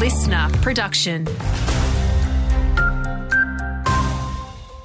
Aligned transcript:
listener 0.00 0.48
production. 0.62 1.26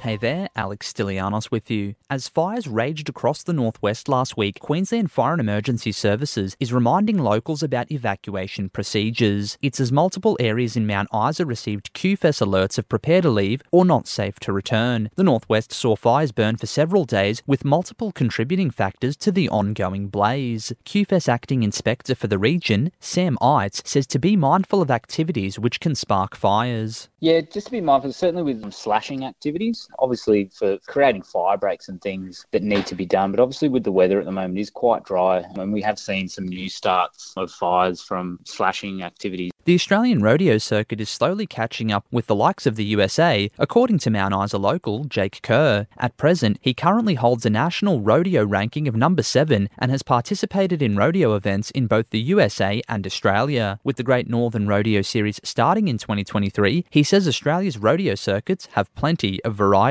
Hey 0.06 0.16
there, 0.16 0.48
Alex 0.54 0.92
Stilianos 0.92 1.50
with 1.50 1.68
you. 1.68 1.96
As 2.08 2.28
fires 2.28 2.68
raged 2.68 3.08
across 3.08 3.42
the 3.42 3.52
northwest 3.52 4.08
last 4.08 4.36
week, 4.36 4.60
Queensland 4.60 5.10
Fire 5.10 5.32
and 5.32 5.40
Emergency 5.40 5.90
Services 5.90 6.56
is 6.60 6.72
reminding 6.72 7.18
locals 7.18 7.60
about 7.60 7.90
evacuation 7.90 8.68
procedures. 8.68 9.58
It's 9.62 9.80
as 9.80 9.90
multiple 9.90 10.36
areas 10.38 10.76
in 10.76 10.86
Mount 10.86 11.08
Isa 11.12 11.44
received 11.44 11.92
QFES 11.92 12.40
alerts 12.40 12.78
of 12.78 12.88
prepare 12.88 13.20
to 13.20 13.28
leave 13.28 13.62
or 13.72 13.84
not 13.84 14.06
safe 14.06 14.38
to 14.42 14.52
return. 14.52 15.10
The 15.16 15.24
northwest 15.24 15.72
saw 15.72 15.96
fires 15.96 16.30
burn 16.30 16.54
for 16.54 16.68
several 16.68 17.04
days, 17.04 17.42
with 17.44 17.64
multiple 17.64 18.12
contributing 18.12 18.70
factors 18.70 19.16
to 19.16 19.32
the 19.32 19.48
ongoing 19.48 20.06
blaze. 20.06 20.72
QFES 20.84 21.28
acting 21.28 21.64
inspector 21.64 22.14
for 22.14 22.28
the 22.28 22.38
region, 22.38 22.92
Sam 23.00 23.36
Eitz, 23.42 23.84
says 23.84 24.06
to 24.06 24.20
be 24.20 24.36
mindful 24.36 24.80
of 24.80 24.90
activities 24.92 25.58
which 25.58 25.80
can 25.80 25.96
spark 25.96 26.36
fires. 26.36 27.08
Yeah, 27.18 27.40
just 27.40 27.66
to 27.66 27.72
be 27.72 27.80
mindful, 27.80 28.12
certainly 28.12 28.44
with 28.44 28.72
slashing 28.72 29.24
activities, 29.24 29.88
obviously 29.98 30.50
for 30.52 30.78
creating 30.86 31.22
fire 31.22 31.56
breaks 31.56 31.88
and 31.88 32.00
things 32.00 32.46
that 32.52 32.62
need 32.62 32.86
to 32.86 32.94
be 32.94 33.06
done. 33.06 33.30
But 33.30 33.40
obviously, 33.40 33.68
with 33.68 33.84
the 33.84 33.92
weather 33.92 34.18
at 34.18 34.24
the 34.24 34.32
moment, 34.32 34.58
is 34.58 34.70
quite 34.70 35.04
dry. 35.04 35.44
And 35.56 35.72
we 35.72 35.82
have 35.82 35.98
seen 35.98 36.28
some 36.28 36.46
new 36.46 36.68
starts 36.68 37.32
of 37.36 37.50
fires 37.50 38.02
from 38.02 38.38
slashing 38.44 39.02
activities. 39.02 39.52
The 39.64 39.74
Australian 39.74 40.22
rodeo 40.22 40.58
circuit 40.58 41.00
is 41.00 41.10
slowly 41.10 41.46
catching 41.46 41.90
up 41.90 42.06
with 42.12 42.26
the 42.26 42.36
likes 42.36 42.66
of 42.66 42.76
the 42.76 42.84
USA, 42.84 43.50
according 43.58 43.98
to 44.00 44.10
Mount 44.10 44.32
Isa 44.44 44.58
local 44.58 45.04
Jake 45.04 45.40
Curr. 45.42 45.88
At 45.98 46.16
present, 46.16 46.58
he 46.60 46.72
currently 46.72 47.14
holds 47.14 47.44
a 47.44 47.50
national 47.50 48.00
rodeo 48.00 48.44
ranking 48.44 48.86
of 48.86 48.94
number 48.94 49.24
seven 49.24 49.68
and 49.76 49.90
has 49.90 50.04
participated 50.04 50.82
in 50.82 50.96
rodeo 50.96 51.34
events 51.34 51.72
in 51.72 51.88
both 51.88 52.10
the 52.10 52.20
USA 52.20 52.80
and 52.88 53.04
Australia. 53.04 53.80
With 53.82 53.96
the 53.96 54.04
Great 54.04 54.28
Northern 54.28 54.68
Rodeo 54.68 55.02
Series 55.02 55.40
starting 55.42 55.88
in 55.88 55.98
2023, 55.98 56.84
he 56.88 57.02
says 57.02 57.26
Australia's 57.26 57.78
rodeo 57.78 58.14
circuits 58.14 58.68
have 58.72 58.94
plenty 58.94 59.42
of 59.42 59.54
variety. 59.54 59.85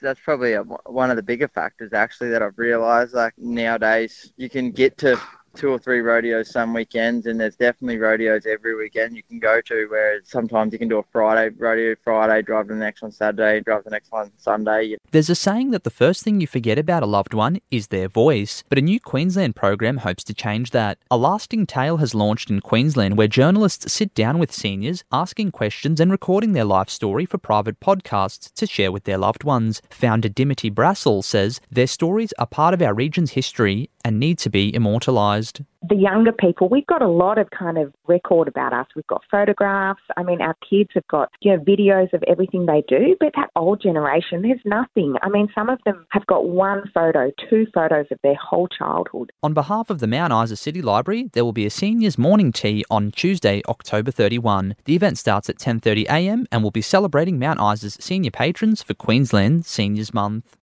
That's 0.00 0.20
probably 0.20 0.54
a, 0.54 0.62
one 0.62 1.10
of 1.10 1.16
the 1.16 1.22
bigger 1.22 1.48
factors 1.48 1.92
actually 1.92 2.30
that 2.30 2.42
I've 2.42 2.58
realised. 2.58 3.14
Like 3.14 3.34
nowadays, 3.38 4.32
you 4.36 4.48
can 4.48 4.70
get 4.70 4.98
to 4.98 5.20
two 5.54 5.70
or 5.70 5.78
three 5.78 6.00
rodeos 6.00 6.50
some 6.50 6.72
weekends, 6.72 7.26
and 7.26 7.40
there's 7.40 7.56
definitely 7.56 7.98
rodeos 7.98 8.46
every 8.46 8.76
weekend 8.76 9.16
you 9.16 9.22
can 9.22 9.38
go 9.38 9.60
to. 9.62 9.86
Whereas 9.88 10.22
sometimes 10.24 10.72
you 10.72 10.78
can 10.78 10.88
do 10.88 10.98
a 10.98 11.02
Friday 11.12 11.54
rodeo 11.58 11.94
Friday, 12.02 12.42
drive 12.42 12.68
to 12.68 12.74
the 12.74 12.78
next 12.78 13.02
one 13.02 13.12
Saturday, 13.12 13.60
drive 13.60 13.84
the 13.84 13.90
next 13.90 14.12
one 14.12 14.30
Sunday. 14.38 14.96
There's 15.10 15.30
a 15.30 15.34
saying 15.34 15.70
that 15.70 15.84
the 15.84 15.90
first 15.90 16.22
thing 16.22 16.40
you 16.40 16.46
forget 16.46 16.78
about 16.78 17.02
a 17.02 17.06
loved 17.06 17.34
one 17.34 17.60
is 17.70 17.88
their 17.88 18.08
voice, 18.08 18.62
but 18.68 18.78
a 18.78 18.82
new 18.82 19.00
Queensland 19.00 19.56
program 19.56 19.98
hopes 19.98 20.24
to 20.24 20.34
change 20.34 20.70
that. 20.70 20.98
A 21.10 21.16
lasting 21.16 21.66
tale 21.66 21.98
has 21.98 22.14
launched 22.14 22.50
in 22.50 22.60
Queensland 22.60 23.16
where 23.16 23.28
journalists 23.28 23.92
sit 23.92 24.14
down 24.14 24.38
with 24.38 24.52
seniors, 24.52 25.04
asking 25.12 25.50
questions 25.50 26.00
and 26.00 26.10
recording 26.10 26.52
their 26.52 26.64
life 26.64 26.88
story 26.88 27.26
for 27.26 27.38
private 27.38 27.80
podcasts 27.80 28.52
to 28.54 28.66
share 28.66 28.92
with 28.92 29.04
their 29.04 29.18
loved 29.18 29.44
ones. 29.44 29.82
Founder 29.90 30.28
Dimity 30.28 30.70
Brassel 30.70 31.24
says 31.24 31.60
their 31.70 31.86
stories 31.86 32.32
are 32.38 32.46
part 32.46 32.74
of 32.74 32.82
our 32.82 32.94
region's 32.94 33.32
history 33.32 33.90
and 34.04 34.18
need 34.18 34.38
to 34.38 34.50
be 34.50 34.74
immortalised 34.74 35.39
the 35.88 35.96
younger 35.96 36.32
people, 36.32 36.68
we've 36.68 36.86
got 36.86 37.02
a 37.02 37.08
lot 37.08 37.38
of 37.38 37.50
kind 37.50 37.78
of 37.78 37.92
record 38.06 38.48
about 38.48 38.72
us. 38.72 38.86
We've 38.94 39.06
got 39.06 39.22
photographs. 39.30 40.02
I 40.16 40.22
mean, 40.22 40.40
our 40.42 40.56
kids 40.68 40.90
have 40.94 41.06
got, 41.08 41.30
you 41.40 41.52
know, 41.52 41.62
videos 41.62 42.12
of 42.12 42.22
everything 42.28 42.66
they 42.66 42.82
do, 42.86 43.16
but 43.18 43.32
that 43.36 43.50
old 43.56 43.80
generation, 43.82 44.42
there's 44.42 44.60
nothing. 44.64 45.16
I 45.22 45.28
mean, 45.28 45.48
some 45.54 45.68
of 45.68 45.78
them 45.84 46.06
have 46.10 46.26
got 46.26 46.48
one 46.48 46.90
photo, 46.92 47.30
two 47.48 47.66
photos 47.72 48.06
of 48.10 48.18
their 48.22 48.34
whole 48.34 48.68
childhood. 48.68 49.32
On 49.42 49.54
behalf 49.54 49.90
of 49.90 50.00
the 50.00 50.06
Mount 50.06 50.32
Isa 50.32 50.56
City 50.56 50.82
Library, 50.82 51.30
there 51.32 51.44
will 51.44 51.52
be 51.52 51.66
a 51.66 51.70
seniors 51.70 52.18
morning 52.18 52.52
tea 52.52 52.84
on 52.90 53.10
Tuesday, 53.10 53.62
October 53.68 54.10
31. 54.10 54.76
The 54.84 54.94
event 54.94 55.18
starts 55.18 55.48
at 55.48 55.58
10:30 55.58 56.04
a.m. 56.04 56.46
and 56.52 56.62
will 56.62 56.70
be 56.70 56.82
celebrating 56.82 57.38
Mount 57.38 57.60
Isa's 57.60 57.96
senior 58.00 58.30
patrons 58.30 58.82
for 58.82 58.94
Queensland 58.94 59.64
Seniors 59.66 60.12
Month. 60.12 60.56